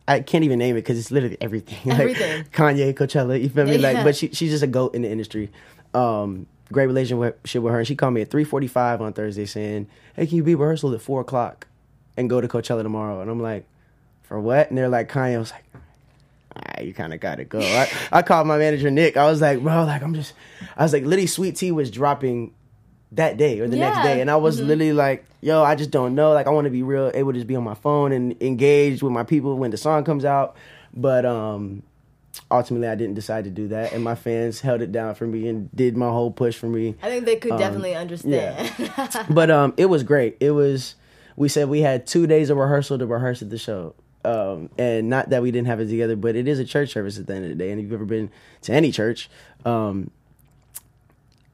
[0.08, 1.78] I can't even name it because it's literally everything.
[1.84, 2.44] Like, Everything.
[2.52, 3.40] Kanye, Coachella.
[3.40, 3.76] You feel me?
[3.78, 3.92] Yeah.
[3.92, 5.50] Like, but she, she's just a goat in the industry.
[5.94, 7.78] Um, great relationship with her.
[7.78, 10.54] And she called me at three forty five on Thursday saying, "Hey, can you be
[10.54, 11.66] rehearsal at four o'clock
[12.16, 13.66] and go to Coachella tomorrow?" And I'm like,
[14.22, 15.64] "For what?" And they're like, "Kanye." I was like.
[16.56, 17.60] Ah, you kind of gotta go.
[17.60, 19.16] I, I called my manager Nick.
[19.16, 20.32] I was like, bro, like I'm just,
[20.76, 22.52] I was like, literally, Sweet Tea was dropping
[23.12, 26.16] that day or the next day, and I was literally like, yo, I just don't
[26.16, 26.32] know.
[26.32, 29.00] Like I want to be real, able to just be on my phone and engage
[29.00, 30.56] with my people when the song comes out.
[30.92, 31.84] But um,
[32.50, 35.48] ultimately, I didn't decide to do that, and my fans held it down for me
[35.48, 36.94] and did my whole push for me.
[37.02, 38.70] I think they could Um, definitely understand.
[39.30, 40.36] But um, it was great.
[40.40, 40.94] It was.
[41.36, 43.94] We said we had two days of rehearsal to rehearse at the show.
[44.24, 47.18] Um, and not that we didn't have it together, but it is a church service
[47.18, 47.70] at the end of the day.
[47.70, 48.30] And if you've ever been
[48.62, 49.30] to any church,
[49.64, 50.10] um,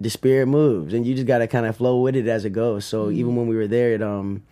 [0.01, 2.51] the spirit moves, and you just got to kind of flow with it as it
[2.51, 2.85] goes.
[2.85, 3.19] So Mm-hmm.
[3.21, 4.43] even when we were there, it um,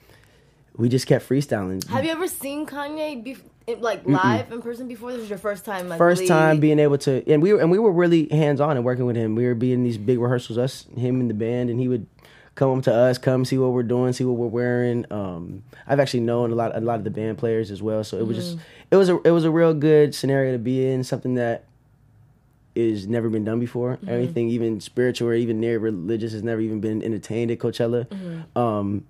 [0.76, 1.86] we just kept freestyling.
[1.88, 3.36] Have you ever seen Kanye be-
[3.78, 5.12] like live in person before?
[5.12, 5.90] This is your first time.
[5.90, 6.28] I First believe.
[6.28, 9.06] time being able to, and we were and we were really hands on and working
[9.06, 9.34] with him.
[9.34, 12.06] We were being these big rehearsals, us, him, and the band, and he would
[12.56, 15.04] come up to us, come see what we're doing, see what we're wearing.
[15.10, 18.16] Um, I've actually known a lot, a lot of the band players as well, so
[18.18, 18.58] it was just,
[18.92, 21.64] it was a, it was a real good scenario to be in, something that
[22.76, 23.98] is never been done before.
[24.06, 28.06] Anything even spiritual or even near religious has never even been entertained at Coachella.
[28.56, 29.04] Um,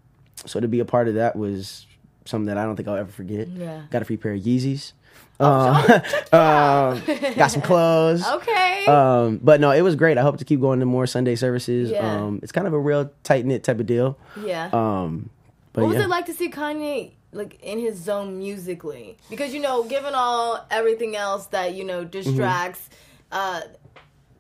[0.46, 1.87] so to be a part of that was
[2.24, 3.48] something that I don't think I'll ever forget.
[3.48, 3.83] Yeah.
[3.90, 4.92] Got a free pair of Yeezys.
[5.40, 5.76] Um,
[6.33, 7.02] um,
[7.37, 8.24] got some clothes.
[8.35, 8.87] Okay.
[8.87, 10.18] Um, but no, it was great.
[10.18, 11.90] I hope to keep going to more Sunday services.
[11.90, 12.22] Yeah.
[12.24, 14.18] Um, it's kind of a real tight knit type of deal.
[14.44, 14.68] yeah.
[14.72, 15.30] Um,
[15.72, 16.04] but What was yeah.
[16.04, 19.16] it like to see Kanye like in his zone musically?
[19.30, 22.90] Because you know, given all everything else that you know distracts
[23.33, 23.62] uh,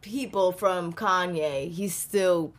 [0.02, 2.52] people from Kanye, he's still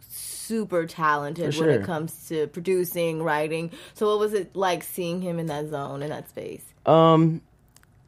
[0.45, 3.71] super talented For when it comes to producing, writing.
[3.93, 6.63] So, what was it like seeing him in that zone in that space?
[6.85, 7.41] Um,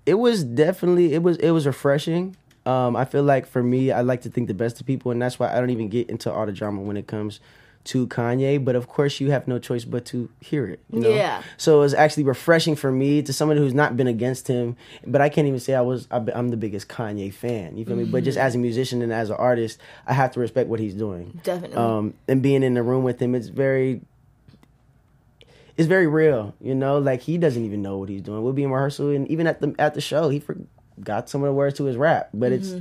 [0.06, 2.36] it was definitely it was it was refreshing.
[2.66, 5.22] Um, I feel like for me, I like to think the best of people, and
[5.22, 7.40] that's why I don't even get into all the drama when it comes
[7.86, 8.64] to Kanye.
[8.64, 10.80] But of course, you have no choice but to hear it.
[10.92, 11.10] You know?
[11.10, 11.44] Yeah.
[11.58, 14.76] So it was actually refreshing for me to someone who's not been against him.
[15.06, 16.08] But I can't even say I was.
[16.12, 17.78] I'm the biggest Kanye fan.
[17.78, 18.06] You feel me?
[18.06, 20.94] But just as a musician and as an artist, I have to respect what he's
[20.94, 21.40] doing.
[21.44, 21.78] Definitely.
[21.78, 24.02] Um, and being in the room with him, it's very
[25.78, 26.56] it's very real.
[26.60, 28.44] You know, like he doesn't even know what he's doing.
[28.44, 31.48] We'll be in rehearsal, and even at the at the show, he forgot some of
[31.48, 32.30] the words to his rap.
[32.34, 32.74] But it's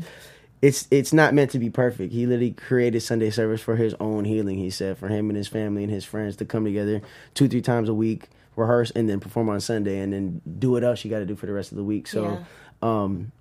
[0.62, 2.12] it's it's not meant to be perfect.
[2.12, 4.58] He literally created Sunday service for his own healing.
[4.58, 7.02] He said for him and his family and his friends to come together
[7.34, 10.82] two three times a week, rehearse, and then perform on Sunday, and then do what
[10.84, 12.06] else you got to do for the rest of the week.
[12.06, 12.44] So.
[12.82, 13.32] um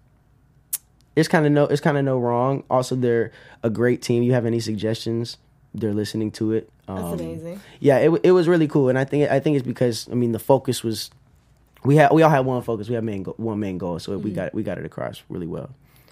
[1.16, 3.32] it's kind of no it's kind of no wrong also they're
[3.64, 5.38] a great team you have any suggestions
[5.74, 7.62] they're listening to it um, That's amazing.
[7.80, 10.34] yeah it, it was really cool and i think i think it's because i mean
[10.34, 11.10] the focus was
[11.86, 14.18] we had we all had one focus we had main go- one main goal so
[14.18, 14.36] we Mm-hmm.
[14.36, 15.70] got we got it across really well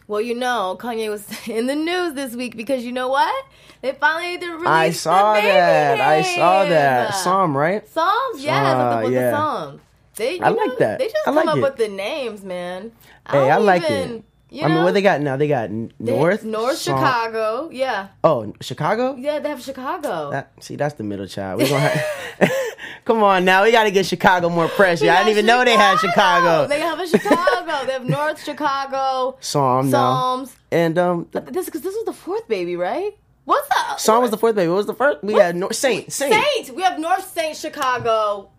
[0.08, 3.46] Well, you know, Kanye was in the news this week because you know what?
[3.82, 8.64] They finally did release i saw the that i saw that psalm right Psalms, yes,
[8.66, 9.32] Ah, with, the, with yeah.
[9.32, 9.82] the Psalms.
[10.16, 11.00] They, you I know, like that.
[11.00, 11.62] They just I come like up it.
[11.64, 12.92] with the names, man.
[13.26, 15.66] I hey i like even, it You i mean what they got now they got
[15.66, 17.70] N- they- north North Chicago.
[17.72, 20.30] Yeah, oh chicago yeah, they have Chicago.
[20.30, 21.60] That, see, that's the middle child.
[21.62, 22.52] We gonna have,
[23.06, 23.64] come on now.
[23.64, 25.02] We got to get Chicago more press.
[25.02, 26.68] Yeah, I didn't even know they had Chicago.
[26.68, 27.86] They have a Chicago.
[27.88, 29.38] they have North Chicago.
[29.40, 29.90] Psalm.
[29.90, 30.56] Psalms.
[30.72, 33.18] And um, This because this was the fourth baby, right?
[33.46, 34.70] What's the Psalm was the fourth baby.
[34.70, 35.24] What was the first?
[35.24, 36.14] We had North Saint.
[36.14, 36.34] Saint.
[36.34, 36.76] Saint.
[36.76, 38.52] We have North Saint Chicago.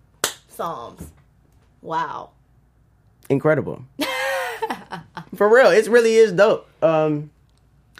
[0.48, 1.10] Psalms.
[1.82, 2.30] Wow.
[3.30, 3.84] Incredible.
[5.36, 6.68] For real, it really is dope.
[6.82, 7.30] Um,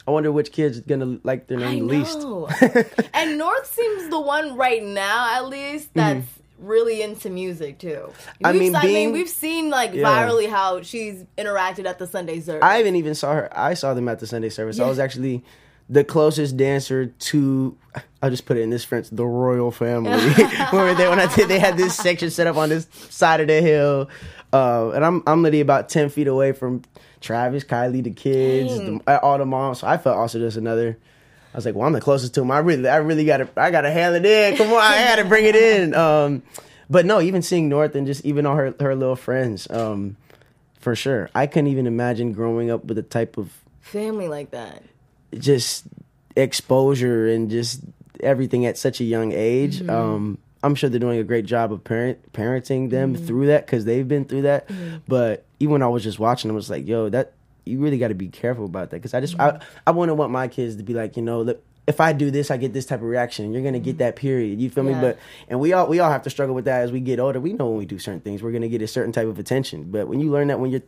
[0.06, 2.18] I wonder which kid's gonna like their name the least.
[3.14, 6.26] and North seems the one right now, at least, that's
[6.58, 7.88] really into music too.
[8.10, 8.46] Mm-hmm.
[8.46, 10.04] I We've mean, se- being- we've seen like Yeah.
[10.04, 12.62] virally how she's interacted at the Sunday service.
[12.62, 13.48] I even even saw her.
[13.58, 14.78] I saw them at the Sunday service.
[14.78, 15.42] I was actually
[15.88, 17.76] the closest dancer to.
[18.22, 20.10] I'll just put it in this French, the royal family.
[20.72, 21.48] we were there when I did.
[21.48, 24.08] They had this section set up on this side of the hill,
[24.52, 26.82] uh, and I'm I'm literally about ten feet away from
[27.24, 29.80] Travis, Kylie, the kids, the, all the moms.
[29.80, 30.96] So I felt also just another.
[31.52, 32.50] I was like, well, I'm the closest to him.
[32.50, 34.56] I really, I really got to, I got to handle it in.
[34.56, 35.94] Come on, I had to bring it in.
[36.04, 36.42] Um,
[36.90, 40.16] but no, even seeing North and just even all her her little friends, um,
[40.80, 41.30] for sure.
[41.34, 44.82] I couldn't even imagine growing up with a type of Family like that.
[45.38, 45.84] just
[46.36, 47.80] exposure and just
[48.20, 49.78] everything at such a young age.
[49.80, 49.90] Mm-hmm.
[49.90, 53.26] Um, I'm sure they're doing a great job of parent parenting them Mm-hmm.
[53.26, 54.68] through that because they've been through that.
[55.08, 57.32] But even when I was just watching, I was like, "Yo, that
[57.64, 59.58] you really got to be careful about that." Because I just Mm-hmm.
[59.62, 62.30] I I wouldn't want my kids to be like, you know, look, if I do
[62.30, 63.52] this, I get this type of reaction.
[63.52, 64.60] You're gonna get that period.
[64.60, 64.92] You feel me?
[64.92, 65.00] Mm-hmm.
[65.00, 67.40] But and we all we all have to struggle with that as we get older.
[67.40, 69.90] We know when we do certain things, we're gonna get a certain type of attention.
[69.90, 70.82] But when you learn that when you're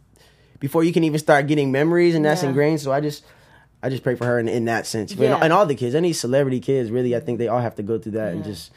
[0.61, 2.49] before you can even start getting memories and that's Yeah.
[2.51, 2.81] ingrained.
[2.81, 3.25] So I just
[3.83, 5.15] I just pray for her in, in that sense.
[5.15, 5.39] Yeah.
[5.43, 7.99] And all the kids, any celebrity kids, really, I think they all have to go
[7.99, 8.73] through that and just,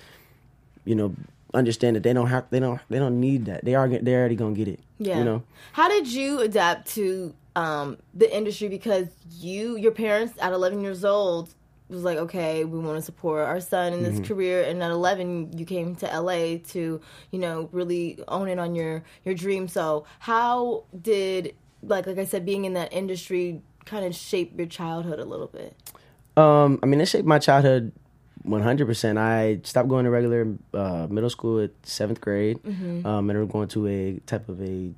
[0.83, 1.15] you know,
[1.53, 3.65] understand that they don't have, they don't, they don't need that.
[3.65, 4.79] They are, they're already gonna get it.
[4.97, 5.19] Yeah.
[5.19, 5.43] You know.
[5.73, 8.67] How did you adapt to um, the industry?
[8.67, 9.07] Because
[9.39, 11.53] you, your parents at 11 years old,
[11.89, 14.25] was like, okay, we want to support our son in this Mm-hmm.
[14.25, 14.61] career.
[14.63, 19.03] And at 11, you came to LA to, you know, really own in on your
[19.25, 19.67] your dream.
[19.67, 24.67] So how did, like, like I said, being in that industry kind of shape your
[24.67, 25.75] childhood a little bit?
[26.37, 27.91] Um, I mean, it shaped my childhood
[28.45, 29.17] 100%.
[29.17, 32.61] I stopped going to regular uh, middle school at seventh grade.
[32.63, 33.05] Mm-hmm.
[33.05, 34.91] Um, and I was going to a type of a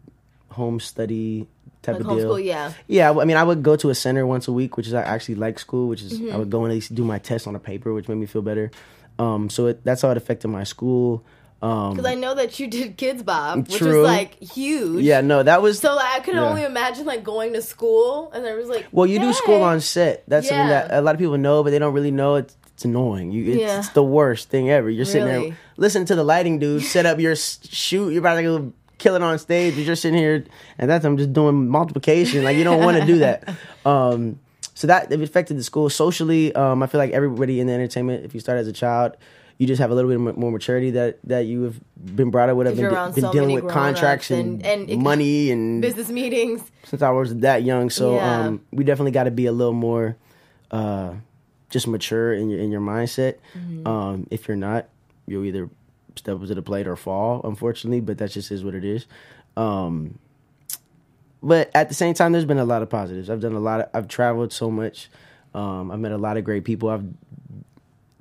[0.49, 1.47] home study
[1.81, 2.29] type Like of deal.
[2.29, 2.73] homeschool, yeah.
[2.87, 5.01] Yeah, I mean, I would go to a center once a week, which is I
[5.01, 6.33] actually like school, which is Mm-hmm.
[6.33, 8.25] I would go and at least do my test on a paper, which made me
[8.25, 8.69] feel better.
[9.17, 11.23] Um, so it, that's how it affected my school.
[11.61, 14.01] Um, Because I know that you did Kidz Bop, which True.
[14.01, 15.03] was like huge.
[15.03, 16.49] yeah, no, that was So like, I could Yeah.
[16.49, 19.05] only imagine like going to school and there was like well.
[19.05, 20.23] You do school on set.
[20.27, 22.35] That's something that a lot of people know, but they don't really know.
[22.35, 23.31] It's, it's annoying.
[23.31, 23.77] You, it's, Yeah.
[23.79, 24.89] it's the worst thing ever.
[24.89, 28.09] You're sitting there listening to the lighting dude set up your shoot.
[28.09, 29.75] You're about to go kill it on stage.
[29.75, 30.43] You're just sitting here,
[30.79, 32.43] and that's I'm just doing multiplication.
[32.43, 33.47] Like you don't want to do that.
[33.85, 34.39] Um,
[34.75, 36.53] so that it affected the school socially.
[36.55, 39.15] Um, I feel like everybody in the entertainment, if you start as a child,
[39.57, 41.79] you just have a little bit more maturity that that you have
[42.15, 42.67] been brought up with.
[42.67, 46.61] I've been, around been so dealing with contracts and, and- and money and business meetings.
[46.85, 47.89] since I was that young.
[47.91, 48.45] So Yeah.
[48.47, 50.15] um, we definitely got to be a little more
[50.71, 51.13] uh,
[51.71, 53.37] just mature in your in your mindset.
[53.57, 53.87] Mm-hmm.
[53.87, 54.87] Um, if you're not,
[55.25, 55.69] you'll either
[56.15, 57.41] step up to the plate or fall.
[57.43, 59.07] Unfortunately, but that just is what it is.
[59.57, 60.19] Um,
[61.41, 63.29] but at the same time, there's been a lot of positives.
[63.29, 63.81] I've done a lot.
[63.81, 65.09] Of, I've traveled so much.
[65.55, 66.89] Um, I've met a lot of great people.
[66.89, 67.05] I've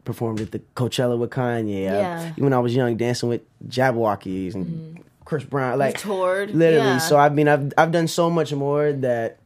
[0.05, 1.83] performed at the Coachella with Kanye.
[1.83, 2.31] Yeah.
[2.31, 2.43] Mm-hmm.
[2.43, 5.79] when I was young, dancing with Jabbawockeez and Chris Brown.
[5.79, 6.87] Like toured, literally.
[6.87, 6.99] yeah.
[6.99, 9.39] So I mean, I've I've done so much more that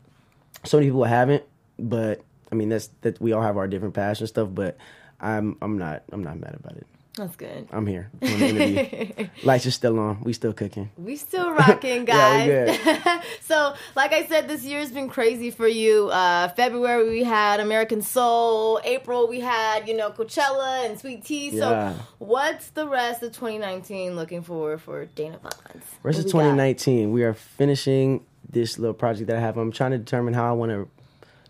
[0.64, 1.42] so many people haven't.
[1.78, 2.22] But
[2.54, 4.48] I mean, that's that we all have our different passion stuff.
[4.52, 4.76] But
[5.20, 6.86] I'm I'm not I'm not mad about it.
[7.16, 7.68] That's good.
[7.70, 8.10] I'm here.
[8.22, 9.28] interview.
[9.44, 10.20] Lights are still on.
[10.24, 10.90] We still cooking.
[10.98, 12.80] We still rocking, Yeah, guys.
[12.84, 16.08] we so, like I said, this year's been crazy for you.
[16.08, 18.80] Uh, February we had American Soul.
[18.84, 21.50] April we had you know Coachella and Sweet Tea.
[21.56, 21.94] So, Yeah.
[22.18, 25.82] what's the rest of 2019 looking for for Dana Vaughns?
[26.02, 26.38] Rest of What got?
[26.50, 29.56] 2019, we are finishing this little project that I have.
[29.56, 30.88] I'm trying to determine how I want to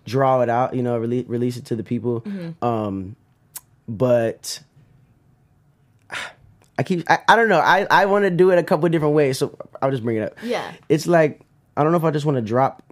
[0.05, 0.75] draw it out.
[0.75, 2.21] You know, release release it to the people.
[2.23, 2.65] Mm-hmm.
[2.65, 3.17] Um,
[3.89, 4.61] but
[6.79, 7.09] I keep.
[7.11, 7.61] I, I don't know.
[7.61, 9.39] I I want to do it a couple different ways.
[9.39, 10.39] So I'll just bring it up.
[10.43, 10.73] Yeah.
[10.89, 11.41] It's like
[11.77, 12.83] I don't know if I just want to drop.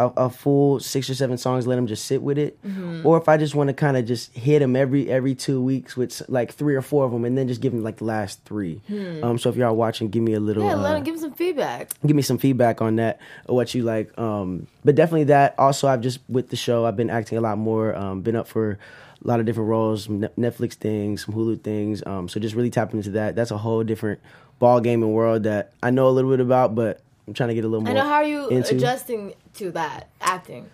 [0.00, 3.06] A, a full six or seven songs, let them just sit with it, Mm-hmm.
[3.06, 5.96] or if I just want to kind of just hit them every every two weeks
[5.96, 8.42] with like three or four of them, and then just give them like the last
[8.44, 8.80] three.
[9.22, 10.62] Um, so if y'all watching, give me a little.
[10.62, 10.68] Hmm.
[10.70, 11.90] Yeah, uh, let him give him some feedback.
[12.06, 15.86] give me some feedback on that or what you like um but definitely that also
[15.88, 18.72] i've just with the show i've been acting a lot more um been up for
[18.72, 22.98] a lot of different roles netflix things some hulu things um so just really tapping
[22.98, 24.18] into that that's a whole different
[24.58, 27.54] ball game and world that i know a little bit about but i'm trying to
[27.54, 28.74] get a little more I know how are you into.
[28.74, 30.68] adjusting to that acting.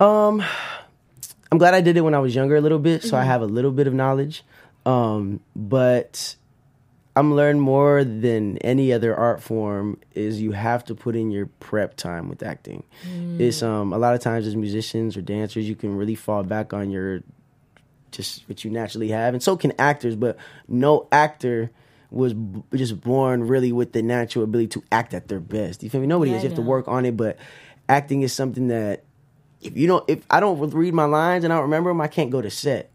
[0.00, 0.42] um
[1.50, 3.42] i'm glad i did it when i was younger a little bit so i have
[3.42, 4.44] a little bit of knowledge
[4.84, 6.36] um but
[7.18, 11.46] I'm learning more than any other art form is you have to put in your
[11.60, 12.82] prep time with acting.
[13.38, 16.74] It's um a lot of times as musicians or dancers you can really fall back
[16.74, 17.22] on your
[18.12, 20.36] just what you naturally have and so can actors but
[20.68, 21.70] no actor
[22.16, 25.82] was b- just born really with the natural ability to act at their best.
[25.82, 26.06] You feel me?
[26.06, 26.42] Nobody Yeah, is.
[26.42, 27.36] You have to work on it but
[27.88, 29.04] acting is something that
[29.62, 32.08] if you don't if I don't read my lines and I don't remember them I
[32.08, 32.90] can't go to set.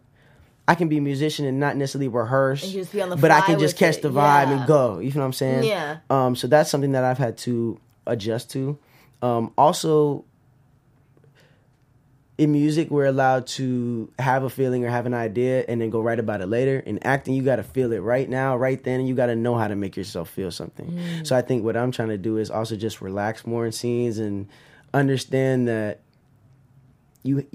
[0.68, 3.32] I can be a musician and not necessarily rehearse, And just be on the but
[3.32, 4.58] I can just catch it, the vibe yeah.
[4.60, 5.00] and go.
[5.00, 5.64] You know what I'm saying?
[5.64, 5.98] Yeah.
[6.10, 6.36] Um.
[6.36, 8.78] So that's something that I've had to adjust to.
[9.22, 9.52] Um.
[9.58, 10.24] Also,
[12.42, 16.02] in music, we're allowed to have a feeling or have an idea and then go
[16.02, 16.80] write about it later.
[16.80, 19.36] In acting, you got to feel it right now, right then, and you got to
[19.36, 20.90] know how to make yourself feel something.
[20.90, 21.28] Mm.
[21.28, 24.18] So I think what I'm trying to do is also just relax more in scenes
[24.18, 24.48] and
[24.92, 26.00] understand that
[27.22, 27.46] you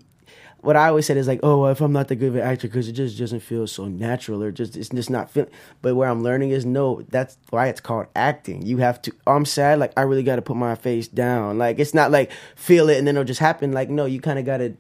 [0.67, 2.67] what I always said is like, oh, if I'm not the good of an actor
[2.67, 5.47] because it just doesn't feel so natural or just it's just not feel.
[5.81, 8.67] But where I'm learning is no, that's why it's called acting.
[8.67, 9.13] You have to.
[9.29, 11.57] I'm sad, like I really got to put my face down.
[11.57, 13.71] Like it's not like feel it and then it'll just happen.
[13.71, 14.77] Like no, you kind of got to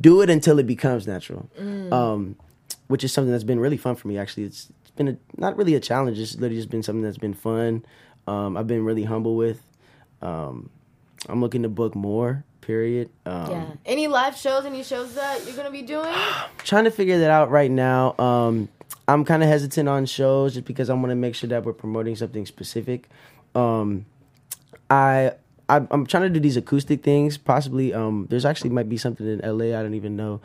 [0.00, 1.48] do it until it becomes natural.
[1.92, 2.36] Um,
[2.88, 4.18] which is something that's been really fun for me.
[4.18, 6.18] Actually, it's, it's been a, not really a challenge.
[6.18, 7.84] It's literally just been something that's been fun.
[8.26, 9.62] Um, I've been really humble with.
[10.20, 10.70] Um,
[11.28, 12.44] I'm looking to book more.
[12.60, 13.10] Period.
[13.24, 13.64] Um, Yeah.
[13.84, 14.64] Any live shows?
[14.64, 16.12] Any shows that you're gonna be doing?
[16.58, 18.14] trying to figure that out right now.
[18.18, 18.68] Um,
[19.08, 21.72] I'm kind of hesitant on shows just because I want to make sure that we're
[21.72, 23.08] promoting something specific.
[23.54, 24.06] Um,
[24.90, 25.32] I,
[25.68, 27.36] I I'm trying to do these acoustic things.
[27.38, 29.78] Possibly, um, there's actually might be something in LA.
[29.78, 30.40] I don't even know.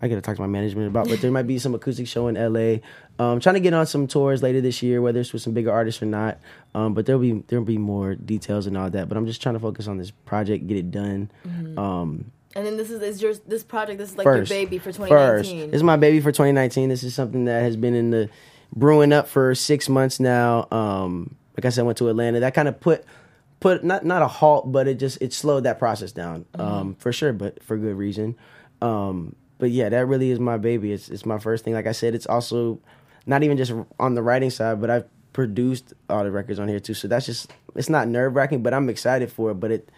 [0.00, 2.34] I gotta talk to my management about, but there might be some acoustic show in
[2.34, 2.78] LA.
[3.18, 5.70] Um, trying to get on some tours later this year, whether it's with some bigger
[5.70, 6.38] artists or not.
[6.74, 9.08] Um, but there'll be there'll be more details and all that.
[9.08, 11.30] But I'm just trying to focus on this project, get it done.
[11.76, 13.98] Um, And then this is, is your this project.
[13.98, 14.50] This is like first.
[14.50, 15.70] your baby for First, 2019.
[15.70, 16.88] this is my baby for 2019.
[16.88, 18.28] This is something that has been in the
[18.74, 20.66] brewing up for six months now.
[20.70, 22.40] Um, like I said, I went to Atlanta.
[22.40, 23.04] That kind of put
[23.60, 27.12] put not not a halt, but it just it slowed that process down um, for
[27.12, 28.36] sure, but for good reason.
[28.80, 30.90] Um, but yeah, that really is my baby.
[30.90, 31.72] It's it's my first thing.
[31.72, 32.80] Like I said, it's also
[33.26, 36.80] not even just on the writing side, but I've produced all the records on here
[36.80, 36.94] too.
[36.94, 39.60] So that's just it's not nerve wracking, but I'm excited for it.
[39.60, 39.88] But it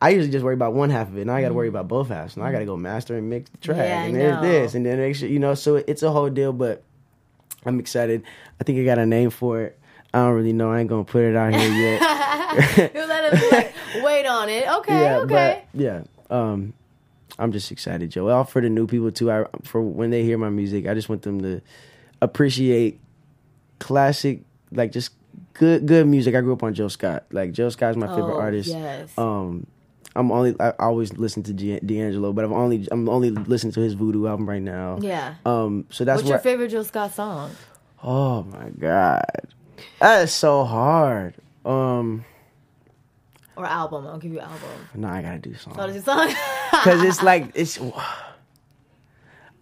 [0.00, 1.24] I usually just worry about one half of it.
[1.24, 2.36] Now I got to worry about both halves.
[2.36, 4.86] And I got to go master and mix the track, Yeah, and there's this, and
[4.86, 5.54] then make sure you know.
[5.54, 6.84] So it's a whole deal, but
[7.66, 8.22] I'm excited.
[8.60, 9.80] I think I got a name for it.
[10.14, 10.70] I don't really know.
[10.70, 12.94] I ain't gonna put it out here yet.
[12.94, 14.68] you let him like, wait on it.
[14.68, 15.64] Okay, yeah, okay.
[15.72, 16.02] but yeah.
[16.30, 16.74] Um,
[17.42, 18.28] I'm just excited, Joe.
[18.28, 19.30] All for the new people too.
[19.30, 21.60] I for when they hear my music, I just want them to
[22.20, 23.00] appreciate
[23.78, 25.12] classic, like just
[25.54, 26.34] good good music.
[26.34, 27.24] I grew up on Jill Scott.
[27.30, 28.68] Like Jill Scott's my favorite Oh, artist.
[28.70, 29.10] yes.
[29.18, 29.66] Um,
[30.14, 33.80] I'm only I always listen to G- D'Angelo, but I'm only I'm only listening to
[33.80, 34.98] his Voodoo album right now.
[35.00, 35.34] Yeah.
[35.46, 37.50] Um, so that's What's your favorite Joe Scott song?
[38.04, 39.24] Oh my god,
[40.00, 41.34] that is so hard.
[41.64, 42.24] Um,
[43.56, 44.06] Or album?
[44.06, 44.58] I'll give you album.
[44.94, 45.54] no, I gotta do.
[45.74, 46.28] What is your song?
[46.70, 47.78] because it's like it's.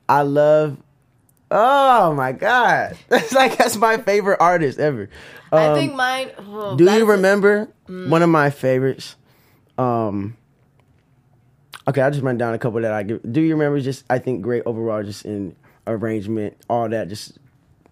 [0.09, 0.77] I love.
[1.53, 5.09] Oh my god, that's like that's my favorite artist ever.
[5.53, 6.31] I Um, think mine.
[6.39, 9.17] oh, Do you a- remember one of my favorites?
[9.79, 10.37] Um.
[11.89, 13.21] Okay, I'll just run down a couple that I give.
[13.33, 13.81] Do you remember?
[13.81, 15.57] Just I think great overall, just in
[15.89, 17.39] arrangement, all that, just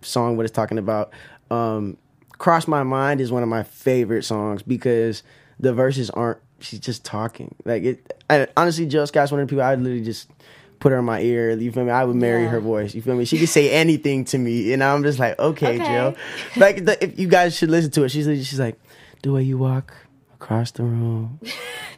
[0.03, 1.13] song what it's talking about.
[1.51, 1.97] Um,
[2.37, 5.25] Cross My Mind is one of my favorite songs because
[5.61, 6.39] the verses aren't.
[6.61, 8.23] She's just talking like it.
[8.29, 10.29] I, honestly, Jill Scott's one of the people I literally just
[10.81, 11.51] put her in my ear.
[11.57, 11.91] You feel me?
[11.93, 12.49] I would marry Yeah.
[12.51, 12.95] her voice.
[12.95, 13.25] You feel me?
[13.25, 15.87] She could say anything to me, and I'm just like, okay, Okay.
[15.87, 16.17] Jill.
[16.57, 18.09] Like, the, if you guys should listen to it.
[18.11, 18.77] She's she's like,
[19.23, 19.95] the way you walk
[20.35, 21.39] across the room,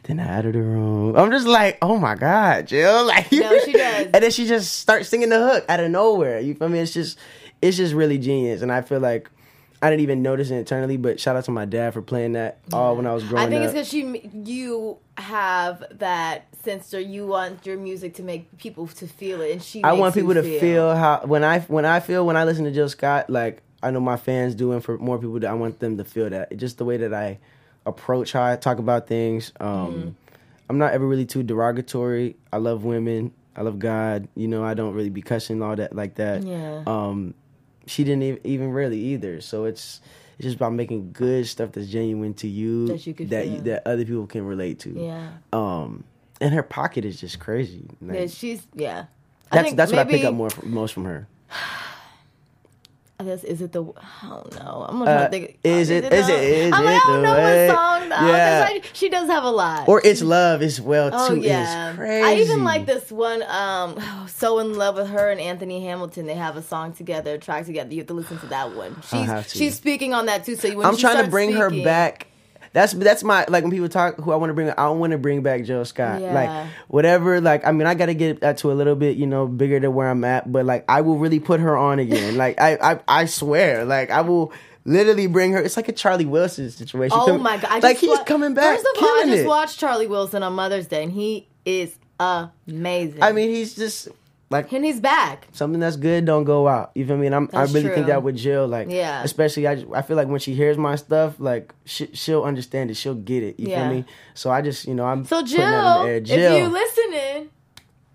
[0.03, 1.15] then out of the room.
[1.15, 3.05] I'm just like, oh my god, Jill.
[3.07, 4.07] Like, No, she does.
[4.13, 6.39] And then she just starts singing the hook out of nowhere.
[6.39, 6.79] You feel me?
[6.79, 7.17] It's just,
[7.63, 9.29] it's just really genius, and I feel like.
[9.81, 12.59] I didn't even notice it internally, but shout out to my dad for playing that
[12.71, 13.47] all when I was growing up.
[13.47, 13.75] I think up.
[13.75, 18.87] it's because she, you have that sense, or you want your music to make people
[18.87, 19.83] to feel it, and she.
[19.83, 20.95] I want you people to feel.
[20.95, 23.99] how when I when I feel when I listen to Jill Scott, like I know
[23.99, 26.51] my fans do, and for more people, that I want them to feel that.
[26.51, 27.39] It's just the way that I
[27.85, 29.51] approach how I talk about things.
[29.59, 30.09] Um, Mm-hmm.
[30.69, 32.37] I'm not ever really too derogatory.
[32.53, 33.33] I love women.
[33.57, 34.29] I love God.
[34.35, 36.43] You know, I don't really be cussing all that like that.
[36.43, 36.83] Yeah.
[36.87, 37.33] Um,
[37.91, 39.41] she didn't even really either.
[39.41, 40.01] So it's
[40.37, 43.61] it's just about making good stuff that's genuine to you That you that feel.
[43.61, 44.89] that other people can relate to.
[44.91, 45.29] Yeah.
[45.53, 46.03] Um,
[46.39, 47.85] and her pocket is just crazy.
[48.01, 49.05] Like, Yeah, she's yeah.
[49.51, 51.27] that's that's what I pick up more from, most from her.
[53.21, 54.85] I guess is it the I don't know.
[54.89, 55.59] I'm gonna Uh, think.
[55.63, 58.09] is it- the- is it- is I'm like, it I don't know way- what song
[58.09, 58.27] though.
[58.27, 58.65] Yeah.
[58.69, 59.87] I- she does have a lot.
[59.87, 61.17] Or it's love as well too.
[61.19, 62.23] Oh yeah, It's crazy.
[62.25, 63.43] I even like this one.
[63.43, 66.25] Um, so in love with her and Anthony Hamilton.
[66.25, 67.91] They have a song together, a track together.
[67.93, 68.95] You have to listen to that one.
[69.09, 69.57] She's have to.
[69.57, 70.55] she's speaking on that too.
[70.55, 72.27] So when I'm trying to bring her back.
[72.73, 74.71] That's that's my like when people talk who I want to bring.
[74.77, 76.21] I want to bring back Jill Scott.
[76.21, 76.33] Yeah.
[76.33, 77.41] Like whatever.
[77.41, 79.79] Like I mean, I got to get that to a little bit, you know, bigger
[79.79, 80.49] than where I'm at.
[80.51, 82.37] But like I will really put her on again.
[82.43, 83.83] like I I I swear.
[83.85, 84.53] Like I will.
[84.83, 85.61] Literally bring her.
[85.61, 87.15] It's like a Charlie Wilson situation.
[87.15, 87.67] Oh Come- my god!
[87.69, 88.77] I like he's wa- coming back.
[88.79, 89.47] First of all, I just it.
[89.47, 91.95] watched Charlie Wilson on Mother's Day, and he is
[92.67, 93.21] amazing.
[93.21, 94.07] I mean, he's just
[94.51, 95.47] like and he's back.
[95.51, 96.91] something that's good don't go out.
[96.93, 97.25] You feel me?
[97.25, 97.93] And I'm, I really true.
[97.95, 99.23] think that with Jill, like, Yeah.
[99.23, 102.95] especially I, I feel like when she hears my stuff, like she, she'll understand it,
[102.95, 103.59] she'll get it.
[103.59, 103.75] You Yeah.
[103.89, 104.05] feel me?
[104.33, 106.19] So I just, you know, I'm So putting that in the air.
[106.19, 107.49] Jill, Jill, if you listening,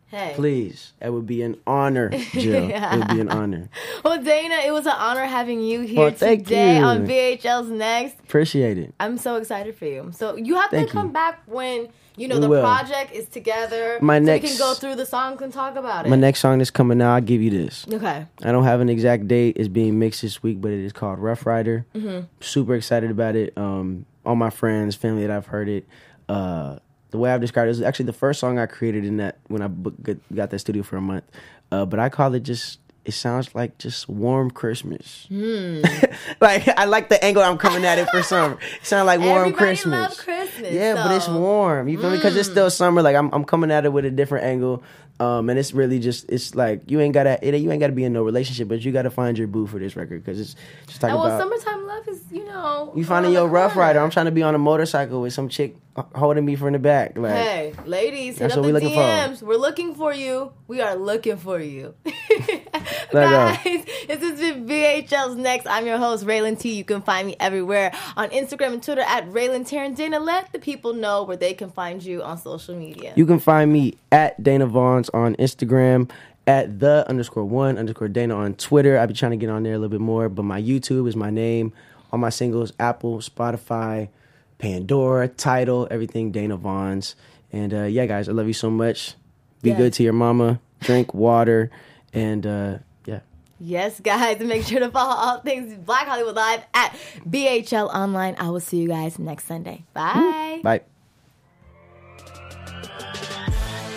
[0.09, 2.71] hey, please, it would be an honor, Jill.
[2.71, 3.69] It would be an honor.
[4.05, 6.85] Well, Dana, it was an honor having you here Well, today you.
[6.85, 8.21] on BHL's Next.
[8.21, 8.95] Appreciate it.
[9.01, 10.11] I'm so excited for you.
[10.15, 11.13] So you have Thank to come you.
[11.13, 12.63] back when you know We the will.
[12.63, 13.99] project is together.
[14.01, 16.09] My so we next- can go through the songs and talk about it.
[16.09, 17.87] My next song that's coming out, I'll give you this.
[17.93, 18.27] okay.
[18.43, 19.57] I don't have an exact date.
[19.59, 21.87] It's being mixed this week, but it is called Rough Rider.
[21.95, 22.27] Mm-hmm.
[22.41, 23.57] Super excited about it.
[23.57, 25.87] Um, all my friends, family that I've heard it.
[26.29, 26.79] Uh,
[27.13, 29.63] the way I've described it is actually the first song I created in that when
[29.63, 31.25] I got, got that studio for a month.
[31.71, 32.81] Uh, but I call it just.
[33.07, 35.27] It sounds like just warm Christmas.
[35.29, 35.81] Hmm.
[36.41, 38.59] like I like the angle I'm coming at it for summer.
[38.81, 40.21] It sounds like warm Everybody Christmas.
[40.21, 41.39] Christmas, Yeah, but it's Mm.
[41.41, 41.89] warm.
[41.89, 42.17] You feel me?
[42.17, 43.03] Because it's still summer.
[43.03, 44.83] Like I'm, I'm coming at it with a different angle.
[45.21, 48.03] Um, and it's really just, it's like you ain't gotta, it, you ain't gotta be
[48.05, 50.57] in no relationship, but you gotta find your boo for this record because it's
[50.89, 54.01] just talking And well, about summertime love is you know you finding your rough rider.
[54.01, 55.77] I'm trying to be on a motorcycle with some chick
[56.15, 57.17] holding me from the back.
[57.17, 58.97] Like, Hey, ladies, hit up the we looking for.
[59.01, 59.43] DMs.
[59.43, 60.53] We're looking for you.
[60.69, 61.95] We are looking for you.
[62.05, 63.21] Let go.
[63.21, 65.67] Guys, this has been BHL's Next.
[65.67, 66.75] I'm your host, Raylan T.
[66.75, 70.21] You can find me everywhere on Instagram and Twitter at Raylan Tarantino.
[70.25, 73.13] Let the people know where they can find you on social media.
[73.17, 76.11] You can find me at Dana Vaughns on Instagram,
[76.47, 78.99] at the underscore one underscore Dana on Twitter.
[78.99, 81.17] I'll be trying to get on there a little bit more, but my YouTube is
[81.17, 81.73] my name.
[82.13, 84.09] All my singles, Apple, Spotify,
[84.59, 87.15] Pandora, Tidal, everything Dana Vaughns.
[87.53, 89.15] And uh, yeah, guys, I love you so much.
[89.63, 89.79] Be Yes.
[89.79, 90.61] good to your mama.
[90.81, 91.71] Drink water,
[92.13, 93.21] and uh, yeah.
[93.59, 96.95] Yes, guys, and make sure to follow all things Black Hollywood Live at
[97.29, 98.37] BHL Online.
[98.39, 99.85] I will see you guys next Sunday.
[99.95, 100.61] Bye.
[100.63, 100.83] Bye.